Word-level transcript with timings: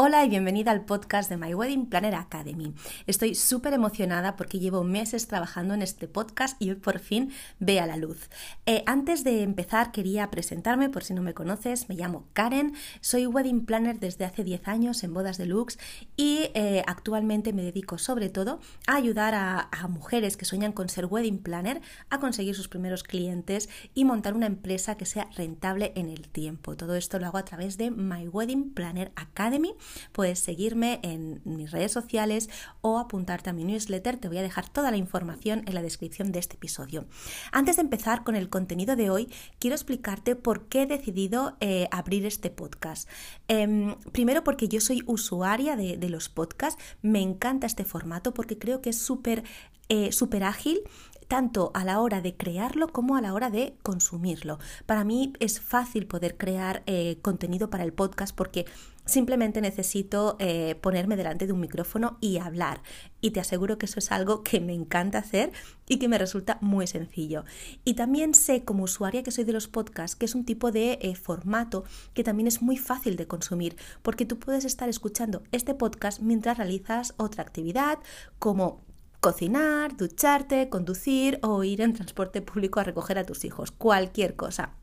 Hola 0.00 0.24
y 0.24 0.28
bienvenida 0.28 0.70
al 0.70 0.84
podcast 0.84 1.28
de 1.28 1.36
My 1.36 1.54
Wedding 1.54 1.86
Planner 1.86 2.14
Academy. 2.14 2.72
Estoy 3.08 3.34
súper 3.34 3.72
emocionada 3.72 4.36
porque 4.36 4.60
llevo 4.60 4.84
meses 4.84 5.26
trabajando 5.26 5.74
en 5.74 5.82
este 5.82 6.06
podcast 6.06 6.56
y 6.62 6.70
hoy 6.70 6.76
por 6.76 7.00
fin 7.00 7.32
ve 7.58 7.80
a 7.80 7.86
la 7.88 7.96
luz. 7.96 8.30
Eh, 8.64 8.84
antes 8.86 9.24
de 9.24 9.42
empezar 9.42 9.90
quería 9.90 10.30
presentarme 10.30 10.88
por 10.88 11.02
si 11.02 11.14
no 11.14 11.22
me 11.22 11.34
conoces, 11.34 11.88
me 11.88 11.96
llamo 11.96 12.28
Karen, 12.32 12.74
soy 13.00 13.26
Wedding 13.26 13.66
Planner 13.66 13.98
desde 13.98 14.24
hace 14.24 14.44
10 14.44 14.68
años 14.68 15.02
en 15.02 15.12
bodas 15.12 15.36
deluxe 15.36 15.80
y 16.16 16.52
eh, 16.54 16.84
actualmente 16.86 17.52
me 17.52 17.64
dedico 17.64 17.98
sobre 17.98 18.28
todo 18.28 18.60
a 18.86 18.94
ayudar 18.94 19.34
a, 19.34 19.68
a 19.72 19.88
mujeres 19.88 20.36
que 20.36 20.44
sueñan 20.44 20.70
con 20.70 20.88
ser 20.88 21.06
Wedding 21.06 21.42
Planner 21.42 21.80
a 22.08 22.20
conseguir 22.20 22.54
sus 22.54 22.68
primeros 22.68 23.02
clientes 23.02 23.68
y 23.94 24.04
montar 24.04 24.34
una 24.34 24.46
empresa 24.46 24.96
que 24.96 25.06
sea 25.06 25.28
rentable 25.36 25.92
en 25.96 26.08
el 26.08 26.28
tiempo. 26.28 26.76
Todo 26.76 26.94
esto 26.94 27.18
lo 27.18 27.26
hago 27.26 27.38
a 27.38 27.44
través 27.44 27.78
de 27.78 27.90
My 27.90 28.28
Wedding 28.28 28.74
Planner 28.74 29.10
Academy 29.16 29.74
puedes 30.12 30.38
seguirme 30.38 31.00
en 31.02 31.40
mis 31.44 31.70
redes 31.70 31.92
sociales 31.92 32.48
o 32.80 32.98
apuntarte 32.98 33.50
a 33.50 33.52
mi 33.52 33.64
newsletter. 33.64 34.16
Te 34.16 34.28
voy 34.28 34.38
a 34.38 34.42
dejar 34.42 34.68
toda 34.68 34.90
la 34.90 34.96
información 34.96 35.62
en 35.66 35.74
la 35.74 35.82
descripción 35.82 36.32
de 36.32 36.38
este 36.38 36.56
episodio. 36.56 37.06
Antes 37.52 37.76
de 37.76 37.82
empezar 37.82 38.24
con 38.24 38.36
el 38.36 38.48
contenido 38.48 38.96
de 38.96 39.10
hoy, 39.10 39.28
quiero 39.58 39.74
explicarte 39.74 40.36
por 40.36 40.66
qué 40.66 40.82
he 40.82 40.86
decidido 40.86 41.56
eh, 41.60 41.88
abrir 41.90 42.26
este 42.26 42.50
podcast. 42.50 43.08
Em, 43.48 43.96
primero 44.12 44.44
porque 44.44 44.68
yo 44.68 44.80
soy 44.80 45.02
usuaria 45.06 45.76
de, 45.76 46.08
los 46.08 46.28
podcasts, 46.28 46.82
me 47.02 47.20
encanta 47.20 47.66
este 47.66 47.84
formato 47.84 48.32
porque 48.32 48.58
creo 48.58 48.80
que 48.80 48.90
es 48.90 48.98
súper 48.98 49.44
eh, 49.90 50.12
súper 50.12 50.44
ágil 50.44 50.80
tanto 51.28 51.70
a 51.74 51.84
la 51.84 52.00
hora 52.00 52.20
de 52.20 52.34
crearlo 52.34 52.88
como 52.88 53.14
a 53.14 53.20
la 53.20 53.34
hora 53.34 53.50
de 53.50 53.76
consumirlo. 53.82 54.58
Para 54.86 55.04
mí 55.04 55.34
es 55.40 55.60
fácil 55.60 56.06
poder 56.06 56.36
crear 56.36 56.82
eh, 56.86 57.18
contenido 57.22 57.70
para 57.70 57.84
el 57.84 57.92
podcast 57.92 58.34
porque 58.34 58.64
simplemente 59.08 59.60
necesito 59.60 60.36
eh, 60.38 60.76
ponerme 60.80 61.16
delante 61.16 61.46
de 61.46 61.52
un 61.52 61.60
micrófono 61.60 62.18
y 62.20 62.38
hablar. 62.38 62.82
Y 63.20 63.30
te 63.30 63.40
aseguro 63.40 63.78
que 63.78 63.86
eso 63.86 63.98
es 63.98 64.12
algo 64.12 64.44
que 64.44 64.60
me 64.60 64.74
encanta 64.74 65.18
hacer 65.18 65.50
y 65.88 65.98
que 65.98 66.08
me 66.08 66.18
resulta 66.18 66.58
muy 66.60 66.86
sencillo. 66.86 67.44
Y 67.84 67.94
también 67.94 68.34
sé 68.34 68.64
como 68.64 68.84
usuaria 68.84 69.22
que 69.22 69.30
soy 69.30 69.44
de 69.44 69.52
los 69.52 69.66
podcasts 69.66 70.14
que 70.14 70.26
es 70.26 70.34
un 70.34 70.44
tipo 70.44 70.70
de 70.70 70.98
eh, 71.02 71.14
formato 71.16 71.84
que 72.14 72.22
también 72.22 72.46
es 72.46 72.62
muy 72.62 72.76
fácil 72.76 73.16
de 73.16 73.26
consumir 73.26 73.76
porque 74.02 74.26
tú 74.26 74.38
puedes 74.38 74.64
estar 74.64 74.88
escuchando 74.88 75.42
este 75.52 75.74
podcast 75.74 76.20
mientras 76.20 76.58
realizas 76.58 77.14
otra 77.16 77.42
actividad 77.42 77.98
como 78.38 78.84
cocinar, 79.20 79.96
ducharte, 79.96 80.68
conducir 80.68 81.38
o 81.42 81.64
ir 81.64 81.80
en 81.80 81.94
transporte 81.94 82.42
público 82.42 82.78
a 82.78 82.84
recoger 82.84 83.18
a 83.18 83.24
tus 83.24 83.44
hijos, 83.44 83.72
cualquier 83.72 84.36
cosa. 84.36 84.74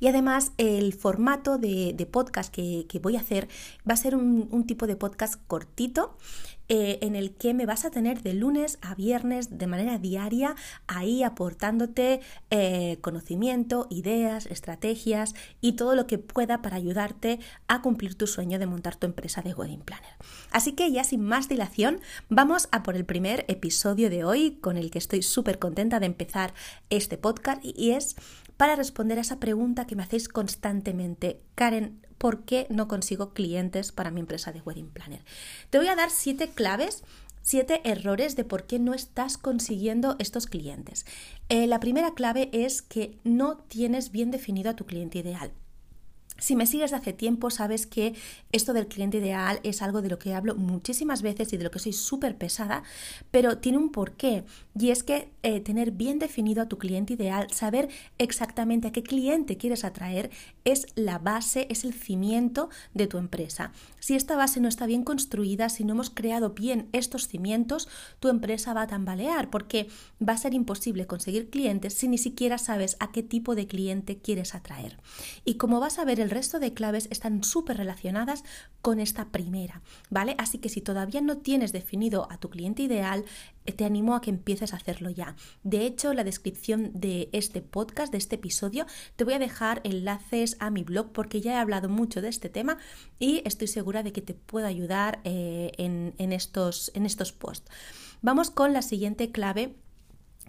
Y 0.00 0.08
además 0.08 0.52
el 0.58 0.92
formato 0.92 1.58
de, 1.58 2.08
podcast 2.10 2.52
que, 2.52 2.86
voy 3.02 3.16
a 3.16 3.20
hacer 3.20 3.48
va 3.88 3.94
a 3.94 3.96
ser 3.96 4.14
un, 4.14 4.64
tipo 4.66 4.86
de 4.86 4.96
podcast 4.96 5.40
cortito 5.46 6.16
eh, 6.70 6.98
en 7.02 7.14
el 7.14 7.32
que 7.34 7.52
me 7.52 7.66
vas 7.66 7.84
a 7.84 7.90
tener 7.90 8.22
de 8.22 8.32
lunes 8.32 8.78
a 8.80 8.94
viernes 8.94 9.58
de 9.58 9.66
manera 9.66 9.98
diaria 9.98 10.56
ahí 10.86 11.22
aportándote 11.22 12.20
eh, 12.50 12.96
conocimiento, 13.02 13.86
ideas, 13.90 14.46
estrategias 14.46 15.34
y 15.60 15.72
todo 15.72 15.94
lo 15.94 16.06
que 16.06 16.16
pueda 16.16 16.62
para 16.62 16.76
ayudarte 16.76 17.38
a 17.68 17.82
cumplir 17.82 18.14
tu 18.14 18.26
sueño 18.26 18.58
de 18.58 18.66
montar 18.66 18.96
tu 18.96 19.06
empresa 19.06 19.42
de 19.42 19.52
Wedding 19.52 19.82
Planner. 19.82 20.14
Así 20.52 20.72
que 20.72 20.90
ya 20.90 21.04
sin 21.04 21.22
más 21.22 21.50
dilación, 21.50 22.00
vamos 22.30 22.68
a 22.72 22.82
por 22.82 22.96
el 22.96 23.04
primer 23.04 23.44
episodio 23.48 24.08
de 24.08 24.24
hoy 24.24 24.52
con 24.62 24.78
el 24.78 24.90
que 24.90 24.98
estoy 24.98 25.22
súper 25.22 25.58
contenta 25.58 26.00
de 26.00 26.06
empezar 26.06 26.54
este 26.88 27.18
podcast 27.18 27.62
y 27.62 27.90
es 27.90 28.16
para 28.56 28.76
responder 28.76 29.18
a 29.18 29.22
esa 29.22 29.40
pregunta 29.40 29.86
que 29.86 29.96
me 29.96 30.02
hacéis 30.02 30.28
constantemente. 30.28 31.40
Karen, 31.54 32.00
¿por 32.18 32.44
qué 32.44 32.66
no 32.70 32.88
consigo 32.88 33.32
clientes 33.32 33.92
para 33.92 34.10
mi 34.10 34.20
empresa 34.20 34.52
de 34.52 34.60
Wedding 34.60 34.90
Planner? 34.90 35.24
Te 35.70 35.78
voy 35.78 35.88
a 35.88 35.96
dar 35.96 36.10
siete 36.10 36.48
claves 36.48 37.04
siete 37.44 37.82
errores 37.84 38.36
de 38.36 38.44
por 38.44 38.64
qué 38.64 38.78
no 38.78 38.94
estás 38.94 39.36
consiguiendo 39.36 40.16
estos 40.18 40.46
clientes. 40.46 41.04
Eh, 41.50 41.66
la 41.66 41.78
primera 41.78 42.14
clave 42.14 42.48
es 42.52 42.80
que 42.80 43.18
no 43.22 43.58
tienes 43.58 44.10
bien 44.10 44.30
definido 44.30 44.70
a 44.70 44.76
tu 44.76 44.86
cliente 44.86 45.18
ideal. 45.18 45.52
Si 46.38 46.56
me 46.56 46.66
sigues 46.66 46.90
de 46.90 46.96
hace 46.96 47.12
tiempo, 47.12 47.50
sabes 47.50 47.86
que 47.86 48.14
esto 48.50 48.72
del 48.72 48.88
cliente 48.88 49.18
ideal 49.18 49.60
es 49.62 49.82
algo 49.82 50.02
de 50.02 50.08
lo 50.08 50.18
que 50.18 50.34
hablo 50.34 50.56
muchísimas 50.56 51.22
veces 51.22 51.52
y 51.52 51.56
de 51.56 51.64
lo 51.64 51.70
que 51.70 51.78
soy 51.78 51.92
súper 51.92 52.36
pesada, 52.36 52.82
pero 53.30 53.58
tiene 53.58 53.78
un 53.78 53.90
porqué. 53.90 54.44
Y 54.76 54.90
es 54.90 55.04
que 55.04 55.30
eh, 55.42 55.60
tener 55.60 55.92
bien 55.92 56.18
definido 56.18 56.62
a 56.62 56.68
tu 56.68 56.76
cliente 56.76 57.12
ideal, 57.12 57.50
saber 57.52 57.88
exactamente 58.18 58.88
a 58.88 58.92
qué 58.92 59.04
cliente 59.04 59.56
quieres 59.56 59.84
atraer, 59.84 60.30
es 60.64 60.86
la 60.96 61.18
base, 61.18 61.68
es 61.70 61.84
el 61.84 61.94
cimiento 61.94 62.68
de 62.94 63.06
tu 63.06 63.18
empresa. 63.18 63.72
Si 64.00 64.16
esta 64.16 64.36
base 64.36 64.60
no 64.60 64.68
está 64.68 64.86
bien 64.86 65.04
construida, 65.04 65.68
si 65.68 65.84
no 65.84 65.92
hemos 65.92 66.10
creado 66.10 66.50
bien 66.50 66.88
estos 66.92 67.28
cimientos, 67.28 67.88
tu 68.18 68.28
empresa 68.28 68.74
va 68.74 68.82
a 68.82 68.86
tambalear 68.86 69.50
porque 69.50 69.88
va 70.26 70.32
a 70.32 70.38
ser 70.38 70.52
imposible 70.52 71.06
conseguir 71.06 71.48
clientes 71.48 71.94
si 71.94 72.08
ni 72.08 72.18
siquiera 72.18 72.58
sabes 72.58 72.96
a 72.98 73.12
qué 73.12 73.22
tipo 73.22 73.54
de 73.54 73.66
cliente 73.66 74.18
quieres 74.18 74.54
atraer. 74.54 74.98
Y 75.44 75.54
como 75.54 75.78
vas 75.78 75.98
a 75.98 76.04
ver 76.04 76.23
el 76.24 76.30
resto 76.30 76.58
de 76.58 76.72
claves 76.72 77.06
están 77.10 77.44
súper 77.44 77.76
relacionadas 77.76 78.44
con 78.80 78.98
esta 78.98 79.26
primera, 79.26 79.82
¿vale? 80.10 80.34
Así 80.38 80.58
que 80.58 80.68
si 80.68 80.80
todavía 80.80 81.20
no 81.20 81.38
tienes 81.38 81.72
definido 81.72 82.26
a 82.30 82.38
tu 82.38 82.50
cliente 82.50 82.82
ideal, 82.82 83.24
eh, 83.66 83.72
te 83.72 83.84
animo 83.84 84.14
a 84.14 84.20
que 84.20 84.30
empieces 84.30 84.72
a 84.72 84.76
hacerlo 84.76 85.10
ya. 85.10 85.36
De 85.62 85.86
hecho, 85.86 86.10
en 86.10 86.16
la 86.16 86.24
descripción 86.24 86.90
de 86.94 87.28
este 87.32 87.60
podcast, 87.60 88.10
de 88.10 88.18
este 88.18 88.36
episodio, 88.36 88.86
te 89.16 89.24
voy 89.24 89.34
a 89.34 89.38
dejar 89.38 89.80
enlaces 89.84 90.56
a 90.60 90.70
mi 90.70 90.82
blog 90.82 91.12
porque 91.12 91.40
ya 91.40 91.52
he 91.52 91.56
hablado 91.56 91.88
mucho 91.88 92.22
de 92.22 92.28
este 92.28 92.48
tema 92.48 92.78
y 93.18 93.42
estoy 93.44 93.68
segura 93.68 94.02
de 94.02 94.12
que 94.12 94.22
te 94.22 94.34
puedo 94.34 94.66
ayudar 94.66 95.20
eh, 95.24 95.72
en, 95.76 96.32
estos, 96.32 96.90
en 96.94 97.04
estos 97.06 97.32
posts. 97.32 97.70
Vamos 98.22 98.50
con 98.50 98.72
la 98.72 98.80
siguiente 98.80 99.30
clave 99.30 99.74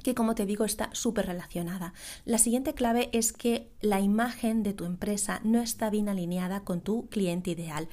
que 0.03 0.15
como 0.15 0.35
te 0.35 0.45
digo 0.45 0.65
está 0.65 0.89
súper 0.93 1.27
relacionada. 1.27 1.93
La 2.25 2.37
siguiente 2.37 2.73
clave 2.73 3.09
es 3.11 3.33
que 3.33 3.69
la 3.81 3.99
imagen 3.99 4.63
de 4.63 4.73
tu 4.73 4.85
empresa 4.85 5.41
no 5.43 5.61
está 5.61 5.89
bien 5.89 6.09
alineada 6.09 6.63
con 6.63 6.81
tu 6.81 7.07
cliente 7.09 7.51
ideal. 7.51 7.87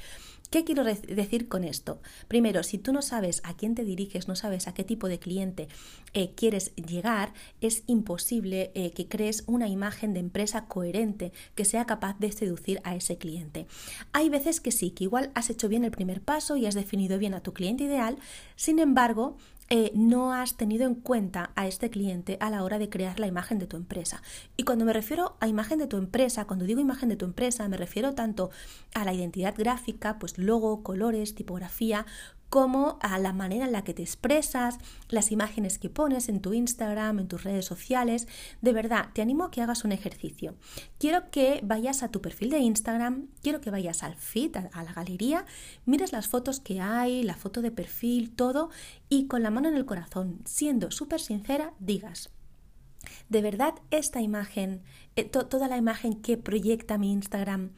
¿Qué 0.52 0.64
quiero 0.64 0.84
decir 0.84 1.48
con 1.48 1.64
esto? 1.64 2.02
Primero, 2.28 2.62
si 2.62 2.76
tú 2.76 2.92
no 2.92 3.00
sabes 3.00 3.40
a 3.42 3.56
quién 3.56 3.74
te 3.74 3.86
diriges, 3.86 4.28
no 4.28 4.36
sabes 4.36 4.68
a 4.68 4.74
qué 4.74 4.84
tipo 4.84 5.08
de 5.08 5.18
cliente 5.18 5.68
eh, 6.12 6.34
quieres 6.34 6.74
llegar, 6.76 7.32
es 7.62 7.84
imposible 7.86 8.70
eh, 8.74 8.90
que 8.90 9.08
crees 9.08 9.44
una 9.46 9.68
imagen 9.68 10.12
de 10.12 10.20
empresa 10.20 10.66
coherente 10.66 11.32
que 11.54 11.64
sea 11.64 11.86
capaz 11.86 12.18
de 12.18 12.32
seducir 12.32 12.82
a 12.84 12.94
ese 12.94 13.16
cliente. 13.16 13.66
Hay 14.12 14.28
veces 14.28 14.60
que 14.60 14.72
sí, 14.72 14.90
que 14.90 15.04
igual 15.04 15.30
has 15.34 15.48
hecho 15.48 15.70
bien 15.70 15.86
el 15.86 15.90
primer 15.90 16.20
paso 16.20 16.58
y 16.58 16.66
has 16.66 16.74
definido 16.74 17.18
bien 17.18 17.32
a 17.32 17.42
tu 17.42 17.54
cliente 17.54 17.84
ideal, 17.84 18.18
sin 18.54 18.78
embargo, 18.78 19.38
eh, 19.74 19.90
no 19.94 20.34
has 20.34 20.58
tenido 20.58 20.86
en 20.86 20.94
cuenta 20.94 21.50
a 21.56 21.66
este 21.66 21.88
cliente 21.88 22.36
a 22.40 22.50
la 22.50 22.62
hora 22.62 22.78
de 22.78 22.90
crear 22.90 23.18
la 23.18 23.26
imagen 23.26 23.58
de 23.58 23.66
tu 23.66 23.78
empresa. 23.78 24.22
Y 24.54 24.64
cuando 24.64 24.84
me 24.84 24.92
refiero 24.92 25.38
a 25.40 25.48
imagen 25.48 25.78
de 25.78 25.86
tu 25.86 25.96
empresa, 25.96 26.44
cuando 26.44 26.66
digo 26.66 26.78
imagen 26.78 27.08
de 27.08 27.16
tu 27.16 27.24
empresa, 27.24 27.66
me 27.68 27.78
refiero 27.78 28.14
tanto 28.14 28.50
a 28.92 29.06
la 29.06 29.14
identidad 29.14 29.54
gráfica, 29.56 30.18
pues 30.18 30.36
logo, 30.36 30.82
colores, 30.82 31.34
tipografía, 31.34 32.04
como 32.52 32.98
a 33.00 33.18
la 33.18 33.32
manera 33.32 33.64
en 33.64 33.72
la 33.72 33.82
que 33.82 33.94
te 33.94 34.02
expresas, 34.02 34.76
las 35.08 35.32
imágenes 35.32 35.78
que 35.78 35.88
pones 35.88 36.28
en 36.28 36.42
tu 36.42 36.52
Instagram, 36.52 37.20
en 37.20 37.26
tus 37.26 37.44
redes 37.44 37.64
sociales. 37.64 38.28
De 38.60 38.74
verdad, 38.74 39.08
te 39.14 39.22
animo 39.22 39.44
a 39.44 39.50
que 39.50 39.62
hagas 39.62 39.86
un 39.86 39.92
ejercicio. 39.92 40.54
Quiero 40.98 41.30
que 41.30 41.60
vayas 41.64 42.02
a 42.02 42.10
tu 42.10 42.20
perfil 42.20 42.50
de 42.50 42.58
Instagram, 42.58 43.28
quiero 43.40 43.62
que 43.62 43.70
vayas 43.70 44.02
al 44.02 44.16
feed, 44.16 44.54
a 44.70 44.82
la 44.82 44.92
galería, 44.92 45.46
mires 45.86 46.12
las 46.12 46.28
fotos 46.28 46.60
que 46.60 46.78
hay, 46.78 47.22
la 47.22 47.36
foto 47.36 47.62
de 47.62 47.70
perfil, 47.70 48.32
todo, 48.36 48.68
y 49.08 49.28
con 49.28 49.42
la 49.42 49.50
mano 49.50 49.70
en 49.70 49.76
el 49.76 49.86
corazón, 49.86 50.42
siendo 50.44 50.90
súper 50.90 51.22
sincera, 51.22 51.72
digas, 51.78 52.28
de 53.30 53.40
verdad 53.40 53.76
esta 53.90 54.20
imagen, 54.20 54.82
eh, 55.16 55.24
toda 55.24 55.68
la 55.68 55.78
imagen 55.78 56.20
que 56.20 56.36
proyecta 56.36 56.98
mi 56.98 57.12
Instagram, 57.12 57.70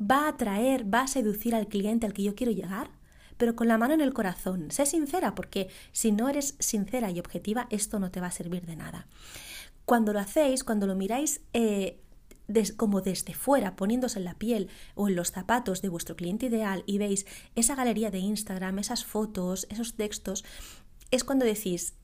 va 0.00 0.26
a 0.26 0.28
atraer, 0.28 0.86
va 0.94 1.00
a 1.00 1.08
seducir 1.08 1.56
al 1.56 1.66
cliente 1.66 2.06
al 2.06 2.12
que 2.12 2.22
yo 2.22 2.36
quiero 2.36 2.52
llegar? 2.52 2.90
Pero 3.36 3.56
con 3.56 3.68
la 3.68 3.78
mano 3.78 3.94
en 3.94 4.00
el 4.00 4.12
corazón. 4.12 4.70
Sé 4.70 4.86
sincera, 4.86 5.34
porque 5.34 5.68
si 5.92 6.12
no 6.12 6.28
eres 6.28 6.56
sincera 6.58 7.10
y 7.10 7.18
objetiva, 7.18 7.66
esto 7.70 7.98
no 7.98 8.10
te 8.10 8.20
va 8.20 8.28
a 8.28 8.32
servir 8.32 8.66
de 8.66 8.76
nada. 8.76 9.06
Cuando 9.84 10.12
lo 10.12 10.20
hacéis, 10.20 10.64
cuando 10.64 10.86
lo 10.86 10.94
miráis 10.94 11.42
eh, 11.52 12.00
como 12.76 13.00
desde 13.00 13.34
fuera, 13.34 13.76
poniéndose 13.76 14.18
en 14.18 14.24
la 14.24 14.34
piel 14.34 14.68
o 14.94 15.08
en 15.08 15.16
los 15.16 15.30
zapatos 15.30 15.82
de 15.82 15.88
vuestro 15.88 16.16
cliente 16.16 16.46
ideal 16.46 16.84
y 16.86 16.98
veis 16.98 17.26
esa 17.54 17.74
galería 17.74 18.10
de 18.10 18.18
Instagram, 18.18 18.78
esas 18.78 19.04
fotos, 19.04 19.66
esos 19.70 19.94
textos, 19.94 20.44
es 21.10 21.24
cuando 21.24 21.44
decís, 21.44 21.94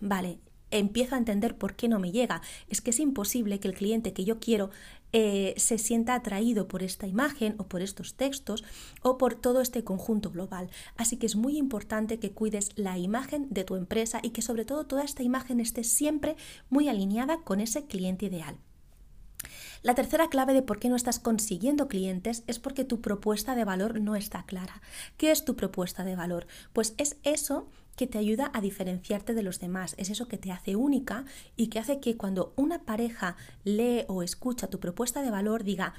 vale, 0.00 0.38
empiezo 0.70 1.14
a 1.14 1.18
entender 1.18 1.56
por 1.56 1.76
qué 1.76 1.88
no 1.88 1.98
me 1.98 2.12
llega. 2.12 2.42
Es 2.68 2.80
que 2.80 2.90
es 2.90 3.00
imposible 3.00 3.60
que 3.60 3.68
el 3.68 3.74
cliente 3.74 4.12
que 4.12 4.24
yo 4.24 4.38
quiero 4.40 4.70
eh, 5.18 5.54
se 5.56 5.78
sienta 5.78 6.14
atraído 6.14 6.68
por 6.68 6.82
esta 6.82 7.06
imagen 7.06 7.54
o 7.56 7.64
por 7.68 7.80
estos 7.80 8.16
textos 8.16 8.62
o 9.00 9.16
por 9.16 9.34
todo 9.34 9.62
este 9.62 9.82
conjunto 9.82 10.30
global. 10.30 10.68
Así 10.94 11.16
que 11.16 11.24
es 11.24 11.36
muy 11.36 11.56
importante 11.56 12.18
que 12.18 12.32
cuides 12.32 12.72
la 12.76 12.98
imagen 12.98 13.46
de 13.48 13.64
tu 13.64 13.76
empresa 13.76 14.20
y 14.22 14.28
que 14.28 14.42
sobre 14.42 14.66
todo 14.66 14.84
toda 14.84 15.04
esta 15.04 15.22
imagen 15.22 15.58
esté 15.58 15.84
siempre 15.84 16.36
muy 16.68 16.90
alineada 16.90 17.38
con 17.38 17.60
ese 17.60 17.86
cliente 17.86 18.26
ideal. 18.26 18.58
La 19.82 19.94
tercera 19.94 20.28
clave 20.28 20.52
de 20.52 20.60
por 20.60 20.78
qué 20.78 20.90
no 20.90 20.96
estás 20.96 21.18
consiguiendo 21.18 21.88
clientes 21.88 22.44
es 22.46 22.58
porque 22.58 22.84
tu 22.84 23.00
propuesta 23.00 23.54
de 23.54 23.64
valor 23.64 23.98
no 24.02 24.16
está 24.16 24.44
clara. 24.44 24.82
¿Qué 25.16 25.30
es 25.30 25.46
tu 25.46 25.56
propuesta 25.56 26.04
de 26.04 26.14
valor? 26.14 26.46
Pues 26.74 26.92
es 26.98 27.16
eso 27.22 27.68
que 27.96 28.06
te 28.06 28.18
ayuda 28.18 28.50
a 28.54 28.60
diferenciarte 28.60 29.34
de 29.34 29.42
los 29.42 29.58
demás, 29.58 29.94
es 29.98 30.10
eso 30.10 30.28
que 30.28 30.38
te 30.38 30.52
hace 30.52 30.76
única 30.76 31.24
y 31.56 31.68
que 31.68 31.78
hace 31.78 31.98
que 32.00 32.16
cuando 32.16 32.52
una 32.56 32.84
pareja 32.84 33.36
lee 33.64 34.04
o 34.08 34.22
escucha 34.22 34.68
tu 34.68 34.78
propuesta 34.78 35.22
de 35.22 35.30
valor 35.30 35.64
diga, 35.64 35.94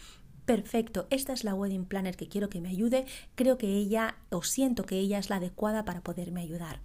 perfecto, 0.45 1.07
esta 1.09 1.33
es 1.33 1.43
la 1.43 1.53
wedding 1.53 1.85
planner 1.85 2.15
que 2.15 2.29
quiero 2.29 2.49
que 2.49 2.61
me 2.61 2.69
ayude, 2.69 3.05
creo 3.35 3.57
que 3.57 3.67
ella 3.67 4.15
o 4.29 4.43
siento 4.43 4.85
que 4.85 4.97
ella 4.97 5.19
es 5.19 5.29
la 5.29 5.35
adecuada 5.35 5.83
para 5.83 6.01
poderme 6.01 6.41
ayudar. 6.41 6.79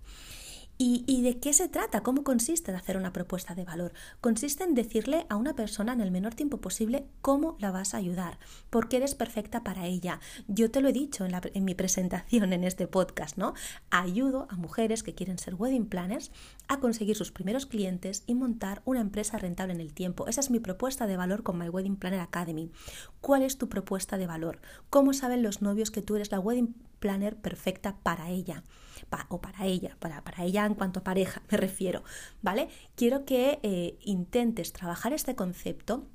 ¿Y, 0.84 1.22
de 1.22 1.38
qué 1.38 1.52
se 1.52 1.68
trata? 1.68 2.02
¿Cómo 2.02 2.24
consiste 2.24 2.72
en 2.72 2.76
hacer 2.76 2.96
una 2.96 3.12
propuesta 3.12 3.54
de 3.54 3.64
valor? 3.64 3.92
Consiste 4.20 4.64
en 4.64 4.74
decirle 4.74 5.26
a 5.28 5.36
una 5.36 5.54
persona 5.54 5.92
en 5.92 6.00
el 6.00 6.10
menor 6.10 6.34
tiempo 6.34 6.56
posible 6.56 7.06
cómo 7.20 7.56
la 7.60 7.70
vas 7.70 7.94
a 7.94 7.98
ayudar, 7.98 8.40
porque 8.68 8.96
eres 8.96 9.14
perfecta 9.14 9.62
para 9.62 9.86
ella. 9.86 10.18
Yo 10.48 10.72
te 10.72 10.80
lo 10.80 10.88
he 10.88 10.92
dicho 10.92 11.24
en, 11.24 11.40
en 11.54 11.64
mi 11.64 11.76
presentación 11.76 12.52
en 12.52 12.64
este 12.64 12.88
podcast, 12.88 13.38
¿no? 13.38 13.54
Ayudo 13.90 14.48
a 14.50 14.56
mujeres 14.56 15.04
que 15.04 15.14
quieren 15.14 15.38
ser 15.38 15.54
wedding 15.54 15.86
planners 15.86 16.32
a 16.66 16.80
conseguir 16.80 17.14
sus 17.14 17.30
primeros 17.30 17.66
clientes 17.66 18.24
y 18.26 18.34
montar 18.34 18.82
una 18.84 19.02
empresa 19.02 19.38
rentable 19.38 19.74
en 19.74 19.80
el 19.80 19.94
tiempo. 19.94 20.26
Esa 20.26 20.40
es 20.40 20.50
mi 20.50 20.58
propuesta 20.58 21.06
de 21.06 21.16
valor 21.16 21.44
con 21.44 21.58
My 21.58 21.68
Wedding 21.68 21.94
Planner 21.94 22.18
Academy. 22.18 22.72
¿Cuál 23.20 23.42
es 23.42 23.56
tu 23.56 23.68
propuesta 23.68 24.18
de 24.18 24.26
valor? 24.26 24.60
¿Cómo 24.90 25.12
saben 25.12 25.44
los 25.44 25.62
novios 25.62 25.92
que 25.92 26.02
tú 26.02 26.16
eres 26.16 26.32
la 26.32 26.40
wedding 26.40 26.74
planner 26.98 27.36
perfecta 27.36 27.98
para 28.02 28.30
ella? 28.30 28.64
O 29.28 29.40
para 29.40 29.66
ella, 29.66 29.96
para, 29.98 30.22
para, 30.22 30.44
ella 30.44 30.66
en 30.66 30.74
cuanto 30.74 31.00
a 31.00 31.04
pareja 31.04 31.42
me 31.50 31.58
refiero, 31.58 32.02
¿vale? 32.40 32.68
Quiero 32.96 33.24
que 33.24 33.60
eh, 33.62 33.98
intentes 34.02 34.72
trabajar 34.72 35.12
este 35.12 35.34
concepto 35.34 36.06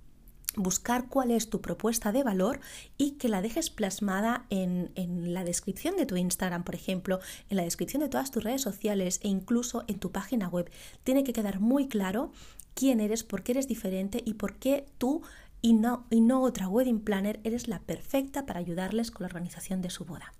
buscar 0.55 1.07
cuál 1.07 1.29
es 1.29 1.51
tu 1.51 1.61
propuesta 1.61 2.11
de 2.11 2.23
valor 2.23 2.59
y 2.97 3.11
que 3.11 3.29
la 3.29 3.43
dejes 3.43 3.69
plasmada 3.69 4.47
en, 4.49 4.91
en, 4.95 5.33
la 5.33 5.43
descripción 5.43 5.95
de 5.97 6.07
tu 6.07 6.17
Instagram, 6.17 6.63
por 6.63 6.73
ejemplo, 6.73 7.19
en 7.49 7.57
la 7.57 7.63
descripción 7.63 8.01
de 8.01 8.09
todas 8.09 8.31
tus 8.31 8.43
redes 8.43 8.61
sociales 8.61 9.19
e 9.21 9.27
incluso 9.27 9.83
en 9.87 9.99
tu 9.99 10.11
página 10.11 10.47
web. 10.47 10.71
Tiene 11.03 11.23
que 11.23 11.33
quedar 11.33 11.59
muy 11.59 11.87
claro 11.87 12.31
quién 12.73 12.99
eres, 12.99 13.23
por 13.23 13.43
qué 13.43 13.53
eres 13.53 13.67
diferente 13.67 14.21
y 14.25 14.33
por 14.33 14.55
qué 14.55 14.87
tú 14.97 15.21
y 15.61 15.73
no, 15.73 16.05
y 16.09 16.21
no 16.21 16.41
otra 16.41 16.67
wedding 16.67 17.01
planner 17.01 17.39
eres 17.43 17.67
la 17.67 17.79
perfecta 17.79 18.45
para 18.45 18.59
ayudarles 18.59 19.11
con 19.11 19.23
la 19.23 19.27
organización 19.27 19.81
de 19.81 19.89
su 19.89 20.05
boda. 20.05 20.33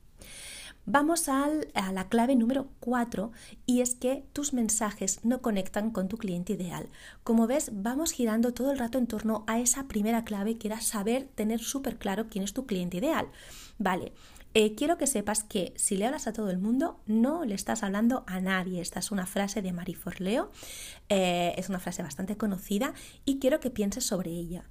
Vamos 0.89 1.27
a 1.27 1.49
la 1.91 2.07
clave 2.07 2.37
número 2.37 2.69
4 2.79 3.33
y 3.65 3.81
es 3.81 3.93
que 3.93 4.23
tus 4.31 4.53
mensajes 4.53 5.19
no 5.25 5.41
conectan 5.41 5.91
con 5.91 6.07
tu 6.07 6.17
cliente 6.17 6.53
ideal. 6.53 6.87
Como 7.25 7.45
ves, 7.45 7.71
vamos 7.73 8.13
girando 8.13 8.53
todo 8.53 8.71
el 8.71 8.79
rato 8.79 8.97
en 8.97 9.05
torno 9.05 9.43
a 9.47 9.59
esa 9.59 9.89
primera 9.89 10.23
clave 10.23 10.57
que 10.57 10.69
era 10.69 10.79
saber 10.79 11.27
tener 11.35 11.59
súper 11.59 11.97
claro 11.97 12.27
quién 12.29 12.45
es 12.45 12.53
tu 12.53 12.65
cliente 12.65 12.95
ideal. 12.95 13.27
Vale, 13.77 14.13
eh, 14.53 14.75
quiero 14.75 14.97
que 14.97 15.07
sepas 15.07 15.43
que 15.43 15.73
si 15.75 15.97
le 15.97 16.05
hablas 16.05 16.25
a 16.25 16.31
todo 16.31 16.49
el 16.51 16.57
mundo, 16.57 17.01
no 17.05 17.43
le 17.43 17.55
estás 17.55 17.83
hablando 17.83 18.23
a 18.25 18.39
nadie. 18.39 18.79
Esta 18.79 18.99
es 18.99 19.11
una 19.11 19.25
frase 19.25 19.61
de 19.61 19.73
Marie 19.73 19.93
Forleo, 19.93 20.51
eh, 21.09 21.53
es 21.57 21.67
una 21.67 21.79
frase 21.79 22.01
bastante 22.01 22.37
conocida 22.37 22.93
y 23.25 23.39
quiero 23.39 23.59
que 23.59 23.71
pienses 23.71 24.05
sobre 24.05 24.31
ella. 24.31 24.63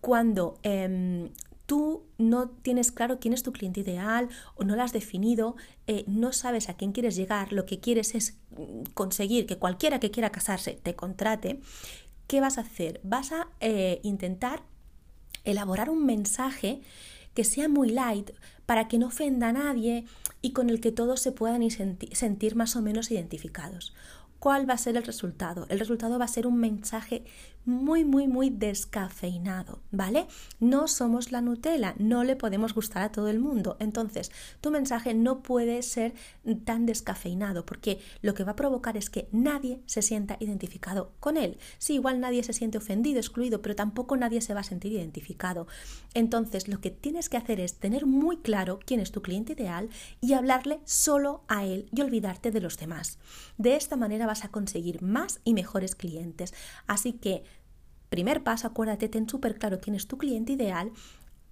Cuando 0.00 0.58
em, 0.62 1.28
tú 1.68 2.06
no 2.16 2.48
tienes 2.48 2.90
claro 2.92 3.20
quién 3.20 3.34
es 3.34 3.42
tu 3.42 3.52
cliente 3.52 3.80
ideal 3.80 4.30
o 4.54 4.64
no 4.64 4.74
lo 4.74 4.82
has 4.82 4.94
definido, 4.94 5.54
eh, 5.86 6.02
no 6.06 6.32
sabes 6.32 6.70
a 6.70 6.78
quién 6.78 6.92
quieres 6.92 7.14
llegar, 7.14 7.52
lo 7.52 7.66
que 7.66 7.78
quieres 7.78 8.14
es 8.14 8.38
mm, 8.56 8.84
conseguir 8.94 9.44
que 9.44 9.58
cualquiera 9.58 10.00
que 10.00 10.10
quiera 10.10 10.30
casarse 10.30 10.80
te 10.82 10.96
contrate, 10.96 11.60
¿qué 12.26 12.40
vas 12.40 12.56
a 12.56 12.62
hacer? 12.62 13.02
Vas 13.04 13.32
a 13.32 13.48
eh, 13.60 14.00
intentar 14.02 14.62
elaborar 15.44 15.90
un 15.90 16.06
mensaje 16.06 16.80
que 17.34 17.44
sea 17.44 17.68
muy 17.68 17.90
light 17.90 18.30
para 18.64 18.88
que 18.88 18.96
no 18.96 19.08
ofenda 19.08 19.50
a 19.50 19.52
nadie 19.52 20.06
y 20.40 20.52
con 20.52 20.70
el 20.70 20.80
que 20.80 20.90
todos 20.90 21.20
se 21.20 21.32
puedan 21.32 21.62
sentir 21.70 22.56
más 22.56 22.76
o 22.76 22.80
menos 22.80 23.10
identificados. 23.10 23.92
¿Cuál 24.38 24.68
va 24.68 24.74
a 24.74 24.78
ser 24.78 24.96
el 24.96 25.02
resultado? 25.02 25.66
El 25.68 25.80
resultado 25.80 26.18
va 26.18 26.24
a 26.24 26.28
ser 26.28 26.46
un 26.46 26.56
mensaje 26.58 27.24
muy, 27.68 28.04
muy, 28.04 28.26
muy 28.26 28.48
descafeinado, 28.48 29.82
¿vale? 29.90 30.26
No 30.58 30.88
somos 30.88 31.32
la 31.32 31.42
Nutella, 31.42 31.94
no 31.98 32.24
le 32.24 32.34
podemos 32.34 32.72
gustar 32.74 33.02
a 33.02 33.12
todo 33.12 33.28
el 33.28 33.38
mundo. 33.38 33.76
Entonces, 33.78 34.32
tu 34.62 34.70
mensaje 34.70 35.12
no 35.12 35.42
puede 35.42 35.82
ser 35.82 36.14
tan 36.64 36.86
descafeinado 36.86 37.66
porque 37.66 38.00
lo 38.22 38.32
que 38.32 38.42
va 38.42 38.52
a 38.52 38.56
provocar 38.56 38.96
es 38.96 39.10
que 39.10 39.28
nadie 39.32 39.82
se 39.84 40.00
sienta 40.00 40.38
identificado 40.40 41.12
con 41.20 41.36
él. 41.36 41.58
Sí, 41.76 41.94
igual 41.94 42.20
nadie 42.20 42.42
se 42.42 42.54
siente 42.54 42.78
ofendido, 42.78 43.20
excluido, 43.20 43.60
pero 43.60 43.76
tampoco 43.76 44.16
nadie 44.16 44.40
se 44.40 44.54
va 44.54 44.60
a 44.60 44.64
sentir 44.64 44.92
identificado. 44.92 45.66
Entonces, 46.14 46.68
lo 46.68 46.80
que 46.80 46.90
tienes 46.90 47.28
que 47.28 47.36
hacer 47.36 47.60
es 47.60 47.74
tener 47.74 48.06
muy 48.06 48.38
claro 48.38 48.78
quién 48.82 49.00
es 49.00 49.12
tu 49.12 49.20
cliente 49.20 49.52
ideal 49.52 49.90
y 50.22 50.32
hablarle 50.32 50.80
solo 50.84 51.42
a 51.48 51.66
él 51.66 51.90
y 51.94 52.00
olvidarte 52.00 52.50
de 52.50 52.62
los 52.62 52.78
demás. 52.78 53.18
De 53.58 53.76
esta 53.76 53.96
manera 53.96 54.26
vas 54.26 54.44
a 54.44 54.50
conseguir 54.50 55.02
más 55.02 55.40
y 55.44 55.52
mejores 55.52 55.94
clientes. 55.94 56.54
Así 56.86 57.12
que 57.12 57.44
Primer 58.08 58.42
paso, 58.42 58.66
acuérdate, 58.66 59.08
ten 59.08 59.28
súper 59.28 59.58
claro 59.58 59.80
quién 59.80 59.96
es 59.96 60.06
tu 60.06 60.18
cliente 60.18 60.52
ideal 60.52 60.92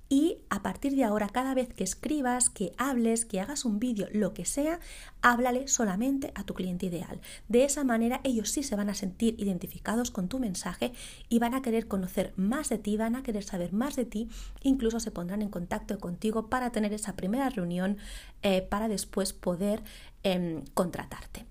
y 0.08 0.38
a 0.50 0.62
partir 0.62 0.94
de 0.94 1.02
ahora, 1.02 1.28
cada 1.28 1.52
vez 1.54 1.72
que 1.74 1.82
escribas, 1.82 2.48
que 2.48 2.72
hables, 2.78 3.24
que 3.24 3.40
hagas 3.40 3.64
un 3.64 3.80
vídeo, 3.80 4.06
lo 4.12 4.34
que 4.34 4.44
sea, 4.44 4.78
háblale 5.20 5.66
solamente 5.66 6.30
a 6.36 6.44
tu 6.44 6.54
cliente 6.54 6.86
ideal. 6.86 7.20
De 7.48 7.64
esa 7.64 7.82
manera 7.82 8.20
ellos 8.22 8.50
sí 8.50 8.62
se 8.62 8.76
van 8.76 8.88
a 8.88 8.94
sentir 8.94 9.34
identificados 9.38 10.12
con 10.12 10.28
tu 10.28 10.38
mensaje 10.38 10.92
y 11.28 11.40
van 11.40 11.54
a 11.54 11.62
querer 11.62 11.88
conocer 11.88 12.32
más 12.36 12.68
de 12.68 12.78
ti, 12.78 12.96
van 12.96 13.16
a 13.16 13.24
querer 13.24 13.42
saber 13.42 13.72
más 13.72 13.96
de 13.96 14.04
ti, 14.04 14.28
incluso 14.62 15.00
se 15.00 15.10
pondrán 15.10 15.42
en 15.42 15.50
contacto 15.50 15.98
contigo 15.98 16.48
para 16.48 16.70
tener 16.70 16.92
esa 16.92 17.16
primera 17.16 17.50
reunión 17.50 17.98
eh, 18.42 18.62
para 18.62 18.86
después 18.86 19.32
poder 19.32 19.82
em, 20.22 20.62
contratarte. 20.74 21.46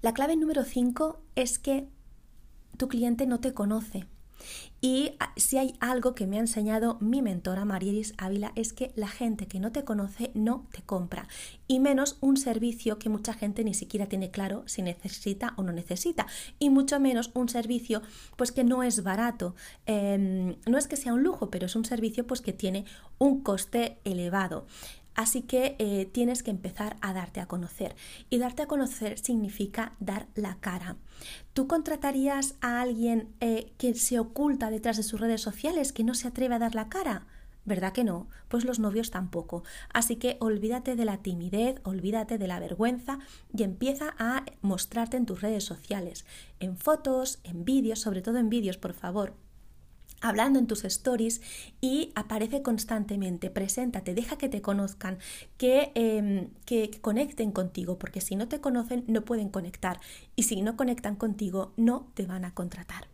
La 0.00 0.14
clave 0.14 0.36
número 0.36 0.64
5 0.64 1.20
es 1.34 1.58
que 1.58 1.86
tu 2.76 2.88
cliente 2.88 3.26
no 3.26 3.40
te 3.40 3.52
conoce. 3.52 4.06
Y 4.80 5.12
ah, 5.20 5.32
si 5.36 5.58
hay 5.58 5.74
algo 5.80 6.14
que 6.14 6.26
me 6.26 6.36
ha 6.36 6.40
enseñado 6.40 6.98
mi 7.00 7.22
mentora 7.22 7.64
Marieris 7.64 8.14
Ávila 8.18 8.52
es 8.54 8.72
que 8.72 8.92
la 8.94 9.08
gente 9.08 9.46
que 9.46 9.58
no 9.58 9.72
te 9.72 9.84
conoce 9.84 10.30
no 10.34 10.66
te 10.70 10.82
compra. 10.82 11.28
Y 11.66 11.80
menos 11.80 12.18
un 12.20 12.36
servicio 12.36 12.98
que 12.98 13.08
mucha 13.08 13.32
gente 13.32 13.64
ni 13.64 13.74
siquiera 13.74 14.06
tiene 14.06 14.30
claro 14.30 14.62
si 14.66 14.82
necesita 14.82 15.54
o 15.56 15.62
no 15.62 15.72
necesita. 15.72 16.26
Y 16.58 16.70
mucho 16.70 17.00
menos 17.00 17.30
un 17.34 17.48
servicio 17.48 18.02
pues 18.36 18.52
que 18.52 18.64
no 18.64 18.82
es 18.82 19.02
barato. 19.02 19.54
Em, 19.86 20.56
no 20.66 20.78
es 20.78 20.88
que 20.88 20.96
sea 20.96 21.14
un 21.14 21.22
lujo, 21.22 21.50
pero 21.50 21.66
es 21.66 21.76
un 21.76 21.84
servicio 21.84 22.26
pues 22.26 22.40
que 22.40 22.52
tiene 22.52 22.84
un 23.18 23.42
coste 23.42 23.98
elevado. 24.04 24.66
Así 25.16 25.42
que 25.42 25.76
eh, 25.78 26.06
tienes 26.12 26.42
que 26.42 26.50
empezar 26.50 26.96
a 27.00 27.14
darte 27.14 27.40
a 27.40 27.46
conocer. 27.46 27.96
Y 28.30 28.38
darte 28.38 28.62
a 28.62 28.66
conocer 28.66 29.18
significa 29.18 29.94
dar 29.98 30.28
la 30.34 30.58
cara. 30.60 30.96
¿Tú 31.54 31.66
contratarías 31.66 32.54
a 32.60 32.82
alguien 32.82 33.34
eh, 33.40 33.72
que 33.78 33.94
se 33.94 34.18
oculta 34.18 34.70
detrás 34.70 34.98
de 34.98 35.02
sus 35.02 35.18
redes 35.18 35.40
sociales, 35.40 35.92
que 35.92 36.04
no 36.04 36.14
se 36.14 36.28
atreve 36.28 36.54
a 36.54 36.58
dar 36.60 36.74
la 36.74 36.90
cara? 36.90 37.26
¿Verdad 37.64 37.92
que 37.92 38.04
no? 38.04 38.28
Pues 38.48 38.64
los 38.64 38.78
novios 38.78 39.10
tampoco. 39.10 39.64
Así 39.92 40.16
que 40.16 40.36
olvídate 40.38 40.94
de 40.94 41.04
la 41.04 41.22
timidez, 41.22 41.80
olvídate 41.82 42.38
de 42.38 42.46
la 42.46 42.60
vergüenza 42.60 43.18
y 43.52 43.64
empieza 43.64 44.14
a 44.18 44.44
mostrarte 44.60 45.16
en 45.16 45.26
tus 45.26 45.40
redes 45.40 45.64
sociales, 45.64 46.26
en 46.60 46.76
fotos, 46.76 47.40
en 47.42 47.64
vídeos, 47.64 47.98
sobre 47.98 48.22
todo 48.22 48.36
en 48.36 48.50
vídeos, 48.50 48.76
por 48.76 48.92
favor 48.92 49.34
hablando 50.20 50.58
en 50.58 50.66
tus 50.66 50.84
stories 50.84 51.40
y 51.80 52.12
aparece 52.14 52.62
constantemente, 52.62 53.50
preséntate, 53.50 54.14
deja 54.14 54.38
que 54.38 54.48
te 54.48 54.62
conozcan, 54.62 55.18
que, 55.56 55.92
em, 55.94 56.50
que, 56.64 56.90
conecten 57.00 57.52
contigo, 57.52 57.98
porque 57.98 58.20
si 58.20 58.36
no 58.36 58.48
te 58.48 58.60
conocen 58.60 59.04
no 59.06 59.24
pueden 59.24 59.48
conectar 59.48 60.00
y 60.34 60.44
si 60.44 60.62
no 60.62 60.76
conectan 60.76 61.16
contigo 61.16 61.72
no 61.76 62.10
te 62.14 62.26
van 62.26 62.44
a 62.44 62.54
contratar. 62.54 63.08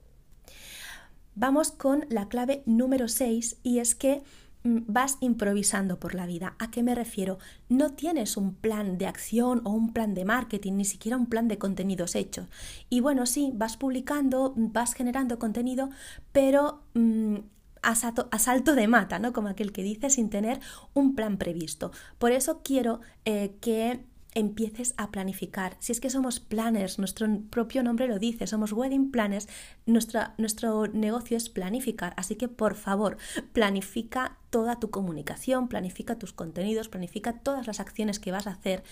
Vamos 1.35 1.73
con 1.73 2.05
la 2.11 2.29
clave 2.29 2.63
número 2.67 3.09
6 3.09 3.57
y 3.63 3.79
es 3.79 3.95
que 3.95 4.23
vas 4.64 5.19
improvisando 5.21 5.99
por 5.99 6.14
la 6.14 6.26
vida. 6.26 6.54
¿A 6.59 6.71
qué 6.71 6.83
me 6.83 6.95
refiero? 6.95 7.38
No 7.69 7.90
tienes 7.90 8.37
un 8.37 8.54
plan 8.54 8.99
de 8.99 9.07
acción 9.07 9.61
o 9.64 9.71
un 9.71 9.92
plan 9.92 10.14
de 10.14 10.25
marketing, 10.25 10.75
ni 10.75 10.85
siquiera 10.85 11.16
un 11.16 11.26
plan 11.26 11.49
de 11.49 11.59
contenidos 11.59 12.14
hechos. 12.14 12.47
Y 12.88 13.00
bueno, 13.00 13.26
sí, 13.26 13.50
vas 13.54 13.76
publicando, 13.76 14.54
vas 14.57 14.95
generando 14.95 15.38
contenido, 15.38 15.90
pero 16.33 16.83
mm, 16.95 17.37
a, 17.83 17.95
salto, 17.95 18.75
de 18.75 18.87
mata, 18.87 19.19
¿no? 19.19 19.33
Como 19.33 19.49
aquel 19.49 19.73
que 19.73 19.83
dice, 19.83 20.11
sin 20.11 20.31
tener 20.31 20.61
un 20.95 21.14
plan 21.14 21.37
previsto. 21.37 21.90
Por 22.19 22.33
eso 22.33 22.61
quiero 22.62 23.00
eh, 23.25 23.57
que 23.61 24.04
empieces 24.35 24.95
a 24.97 25.11
planificar. 25.11 25.77
Si 25.79 25.93
es 25.93 26.01
que 26.01 26.11
somos 26.11 26.41
planners, 26.41 26.99
nuestro 26.99 27.27
propio 27.51 27.83
nombre 27.83 28.09
lo 28.09 28.19
dice, 28.19 28.47
somos 28.47 28.73
wedding 28.73 29.11
planners, 29.11 29.49
nuestro 29.87 30.87
negocio 30.87 31.37
es 31.37 31.49
planificar. 31.49 32.15
Así 32.17 32.37
que 32.37 32.49
por 32.49 32.75
favor, 32.75 33.19
planifica 33.53 34.39
toda 34.51 34.79
tu 34.81 34.91
comunicación, 34.91 35.69
planifica 35.69 36.19
tus 36.19 36.33
contenidos, 36.33 36.89
planifica 36.89 37.41
todas 37.41 37.67
las 37.67 37.81
acciones 37.81 38.19
que 38.19 38.33
vas 38.33 38.47
a 38.47 38.53
hacer 38.53 38.83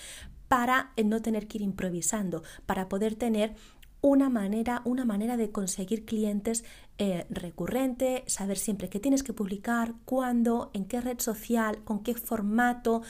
para 0.48 0.92
no 1.02 1.22
tener 1.22 1.46
que 1.46 1.58
ir 1.58 1.62
improvisando, 1.62 2.42
para 2.66 2.88
poder 2.88 3.14
tener 3.14 3.54
una 4.02 4.30
manera, 4.30 4.82
una 4.84 5.04
manera 5.04 5.36
de 5.36 5.50
conseguir 5.50 6.04
clientes 6.06 6.64
eh, 6.98 7.26
recurrente, 7.30 8.24
saber 8.26 8.58
siempre 8.58 8.88
qué 8.88 8.98
tienes 8.98 9.22
que 9.22 9.32
publicar, 9.32 9.94
cuándo, 10.04 10.70
en 10.72 10.86
qué 10.86 11.00
red 11.00 11.20
social, 11.20 11.84
con 11.84 12.02
qué 12.02 12.14
formato, 12.14 13.02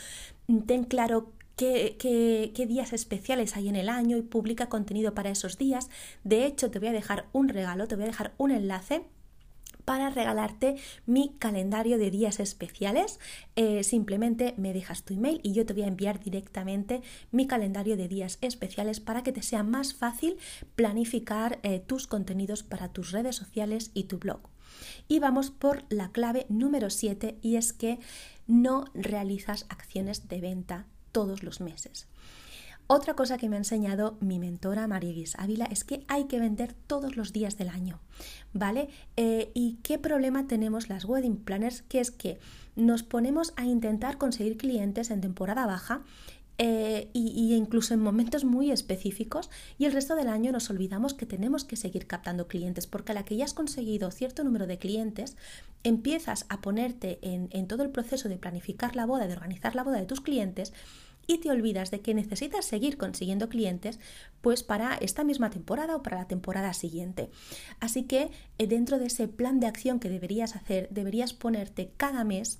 ten 0.66 0.84
claro 0.84 1.32
Qué, 1.60 2.66
días 2.66 2.94
especiales 2.94 3.54
hay 3.54 3.68
en 3.68 3.76
el 3.76 3.90
año 3.90 4.16
y 4.16 4.22
publica 4.22 4.70
contenido 4.70 5.12
para 5.12 5.28
esos 5.28 5.58
días. 5.58 5.90
De 6.24 6.46
hecho, 6.46 6.70
te 6.70 6.78
voy 6.78 6.88
a 6.88 6.92
dejar 6.92 7.26
un 7.34 7.50
regalo, 7.50 7.86
te 7.86 7.96
voy 7.96 8.04
a 8.04 8.06
dejar 8.06 8.32
un 8.38 8.50
enlace 8.50 9.04
para 9.84 10.08
regalarte 10.08 10.76
mi 11.04 11.34
calendario 11.38 11.98
de 11.98 12.10
días 12.10 12.40
especiales. 12.40 13.20
Eh, 13.56 13.84
simplemente 13.84 14.54
me 14.56 14.72
dejas 14.72 15.02
tu 15.02 15.12
email 15.12 15.38
y 15.42 15.52
yo 15.52 15.66
te 15.66 15.74
voy 15.74 15.82
a 15.82 15.88
enviar 15.88 16.18
directamente 16.20 17.02
mi 17.30 17.46
calendario 17.46 17.98
de 17.98 18.08
días 18.08 18.38
especiales 18.40 18.98
para 18.98 19.22
que 19.22 19.32
te 19.32 19.42
sea 19.42 19.62
más 19.62 19.92
fácil 19.92 20.38
planificar 20.76 21.58
eh, 21.62 21.78
tus 21.78 22.06
contenidos 22.06 22.62
para 22.62 22.88
tus 22.88 23.12
redes 23.12 23.36
sociales 23.36 23.90
y 23.92 24.04
tu 24.04 24.18
blog. 24.18 24.40
Y 25.08 25.18
vamos 25.18 25.50
por 25.50 25.84
la 25.90 26.10
clave 26.10 26.46
número 26.48 26.88
7 26.88 27.36
y 27.42 27.56
es 27.56 27.74
que 27.74 27.98
no 28.46 28.86
realizas 28.94 29.66
acciones 29.68 30.26
de 30.26 30.40
venta 30.40 30.86
todos 31.12 31.42
los 31.42 31.60
meses. 31.60 32.06
Otra 32.92 33.14
cosa 33.14 33.38
que 33.38 33.48
me 33.48 33.54
ha 33.54 33.58
enseñado 33.58 34.16
mi 34.20 34.40
mentora 34.40 34.88
Mariguis 34.88 35.36
Ávila 35.38 35.66
es 35.66 35.84
que 35.84 36.04
hay 36.08 36.24
que 36.24 36.40
vender 36.40 36.72
todos 36.72 37.16
los 37.16 37.32
días 37.32 37.56
del 37.56 37.68
año, 37.68 38.00
¿vale? 38.52 38.88
Eh, 39.16 39.52
¿Y 39.54 39.78
qué 39.84 39.96
problema 39.96 40.48
tenemos 40.48 40.88
las 40.88 41.04
wedding 41.04 41.36
planners? 41.36 41.82
Que 41.82 42.00
es 42.00 42.10
que 42.10 42.40
nos 42.74 43.04
ponemos 43.04 43.52
a 43.54 43.64
intentar 43.64 44.18
conseguir 44.18 44.56
clientes 44.56 45.10
en 45.10 45.20
temporada 45.20 45.66
baja 45.66 46.02
eh, 46.62 47.08
y, 47.14 47.54
incluso 47.54 47.94
en 47.94 48.02
momentos 48.02 48.44
muy 48.44 48.70
específicos 48.70 49.48
y 49.78 49.86
el 49.86 49.92
resto 49.92 50.14
del 50.14 50.28
año 50.28 50.52
nos 50.52 50.68
olvidamos 50.68 51.14
que 51.14 51.24
tenemos 51.24 51.64
que 51.64 51.74
seguir 51.74 52.06
captando 52.06 52.48
clientes 52.48 52.86
porque 52.86 53.12
a 53.12 53.14
la 53.14 53.24
que 53.24 53.34
ya 53.34 53.46
has 53.46 53.54
conseguido 53.54 54.10
cierto 54.10 54.44
número 54.44 54.66
de 54.66 54.76
clientes 54.76 55.38
empiezas 55.84 56.44
a 56.50 56.60
ponerte 56.60 57.18
en, 57.22 57.48
en 57.52 57.66
todo 57.66 57.82
el 57.82 57.88
proceso 57.88 58.28
de 58.28 58.36
planificar 58.36 58.94
la 58.94 59.06
boda, 59.06 59.26
de 59.26 59.32
organizar 59.32 59.74
la 59.74 59.84
boda 59.84 60.00
de 60.00 60.04
tus 60.04 60.20
clientes 60.20 60.74
y 61.26 61.38
te 61.38 61.50
olvidas 61.50 61.90
de 61.90 62.02
que 62.02 62.12
necesitas 62.12 62.66
seguir 62.66 62.98
consiguiendo 62.98 63.48
clientes 63.48 63.98
pues 64.42 64.62
para 64.62 64.96
esta 64.96 65.24
misma 65.24 65.48
temporada 65.48 65.96
o 65.96 66.02
para 66.02 66.18
la 66.18 66.28
temporada 66.28 66.74
siguiente. 66.74 67.30
Así 67.78 68.02
que 68.02 68.32
eh, 68.58 68.66
dentro 68.66 68.98
de 68.98 69.06
ese 69.06 69.28
plan 69.28 69.60
de 69.60 69.66
acción 69.66 69.98
que 69.98 70.10
deberías 70.10 70.56
hacer, 70.56 70.88
deberías 70.90 71.32
ponerte 71.32 71.90
cada 71.96 72.22
mes 72.22 72.58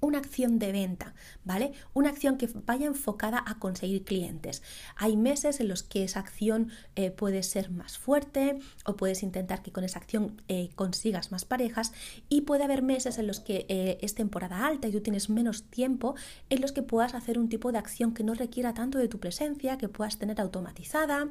una 0.00 0.18
acción 0.18 0.58
de 0.58 0.72
venta, 0.72 1.14
¿vale? 1.44 1.72
Una 1.94 2.10
acción 2.10 2.36
que 2.36 2.48
vaya 2.66 2.86
enfocada 2.86 3.42
a 3.46 3.58
conseguir 3.58 4.04
clientes. 4.04 4.62
Hay 4.96 5.16
meses 5.16 5.60
en 5.60 5.68
los 5.68 5.82
que 5.82 6.04
esa 6.04 6.20
acción 6.20 6.70
eh, 6.96 7.10
puede 7.10 7.42
ser 7.42 7.70
más 7.70 7.98
fuerte 7.98 8.58
o 8.84 8.96
puedes 8.96 9.22
intentar 9.22 9.62
que 9.62 9.72
con 9.72 9.84
esa 9.84 9.98
acción 9.98 10.42
eh, 10.48 10.70
consigas 10.74 11.32
más 11.32 11.44
parejas 11.44 11.92
y 12.28 12.42
puede 12.42 12.64
haber 12.64 12.82
meses 12.82 13.18
en 13.18 13.26
los 13.26 13.40
que 13.40 13.66
eh, 13.68 13.98
es 14.00 14.14
temporada 14.14 14.66
alta 14.66 14.88
y 14.88 14.92
tú 14.92 15.00
tienes 15.00 15.30
menos 15.30 15.64
tiempo 15.64 16.14
en 16.48 16.60
los 16.60 16.72
que 16.72 16.82
puedas 16.82 17.14
hacer 17.14 17.38
un 17.38 17.48
tipo 17.48 17.72
de 17.72 17.78
acción 17.78 18.14
que 18.14 18.24
no 18.24 18.34
requiera 18.34 18.74
tanto 18.74 18.98
de 18.98 19.08
tu 19.08 19.18
presencia, 19.18 19.78
que 19.78 19.88
puedas 19.88 20.18
tener 20.18 20.40
automatizada 20.40 21.28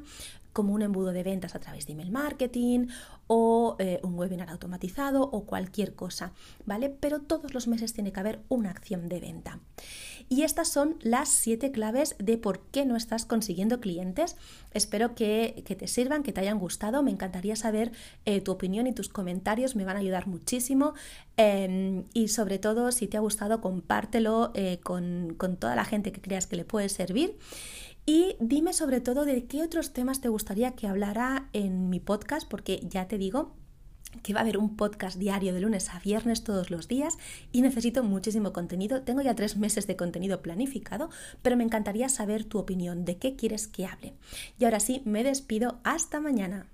como 0.52 0.74
un 0.74 0.82
embudo 0.82 1.12
de 1.12 1.22
ventas 1.22 1.54
a 1.54 1.60
través 1.60 1.86
de 1.86 1.92
email 1.92 2.10
marketing 2.10 2.88
o 3.26 3.76
eh, 3.78 4.00
un 4.02 4.18
webinar 4.18 4.50
automatizado 4.50 5.22
o 5.22 5.44
cualquier 5.44 5.94
cosa, 5.94 6.32
¿vale? 6.66 6.90
Pero 6.90 7.20
todos 7.20 7.54
los 7.54 7.68
meses 7.68 7.92
tiene 7.92 8.12
que 8.12 8.20
haber 8.20 8.40
una 8.48 8.70
acción 8.70 9.08
de 9.08 9.20
venta. 9.20 9.60
Y 10.28 10.42
estas 10.42 10.68
son 10.68 10.96
las 11.00 11.28
siete 11.28 11.72
claves 11.72 12.14
de 12.18 12.38
por 12.38 12.60
qué 12.70 12.86
no 12.86 12.94
estás 12.94 13.24
consiguiendo 13.24 13.80
clientes. 13.80 14.36
Espero 14.72 15.16
que, 15.16 15.64
te 15.66 15.86
sirvan, 15.88 16.22
que 16.22 16.32
te 16.32 16.40
hayan 16.40 16.60
gustado. 16.60 17.02
Me 17.02 17.10
encantaría 17.10 17.56
saber 17.56 17.90
eh, 18.26 18.40
tu 18.40 18.52
opinión 18.52 18.86
y 18.86 18.92
tus 18.92 19.08
comentarios, 19.08 19.74
me 19.74 19.84
van 19.84 19.96
a 19.96 20.00
ayudar 20.00 20.28
muchísimo. 20.28 20.94
Em, 21.36 22.04
y 22.14 22.28
sobre 22.28 22.60
todo, 22.60 22.92
si 22.92 23.08
te 23.08 23.16
ha 23.16 23.20
gustado, 23.20 23.60
compártelo 23.60 24.52
eh, 24.54 24.78
con, 24.84 25.34
con 25.36 25.56
toda 25.56 25.74
la 25.74 25.84
gente 25.84 26.12
que 26.12 26.20
creas 26.20 26.46
que 26.46 26.56
le 26.56 26.64
puede 26.64 26.88
servir. 26.88 27.36
Y 28.12 28.34
dime 28.40 28.72
sobre 28.72 29.00
todo 29.00 29.24
de 29.24 29.44
qué 29.44 29.62
otros 29.62 29.92
temas 29.92 30.20
te 30.20 30.28
gustaría 30.28 30.72
que 30.72 30.88
hablara 30.88 31.48
en 31.52 31.90
mi 31.90 32.00
podcast, 32.00 32.50
porque 32.50 32.80
ya 32.82 33.06
te 33.06 33.18
digo 33.18 33.54
que 34.24 34.32
va 34.32 34.40
a 34.40 34.42
haber 34.42 34.58
un 34.58 34.74
podcast 34.74 35.16
diario 35.16 35.54
de 35.54 35.60
lunes 35.60 35.90
a 35.90 36.00
viernes 36.00 36.42
todos 36.42 36.72
los 36.72 36.88
días 36.88 37.18
y 37.52 37.62
necesito 37.62 38.02
muchísimo 38.02 38.52
contenido. 38.52 39.02
Tengo 39.02 39.20
ya 39.20 39.36
tres 39.36 39.56
meses 39.56 39.86
de 39.86 39.94
contenido 39.94 40.42
planificado, 40.42 41.08
pero 41.40 41.56
me 41.56 41.62
encantaría 41.62 42.08
saber 42.08 42.42
tu 42.42 42.58
opinión, 42.58 43.04
de 43.04 43.16
qué 43.16 43.36
quieres 43.36 43.68
que 43.68 43.86
hable. 43.86 44.14
Y 44.58 44.64
ahora 44.64 44.80
sí, 44.80 45.02
me 45.04 45.22
despido. 45.22 45.78
Hasta 45.84 46.18
mañana. 46.18 46.66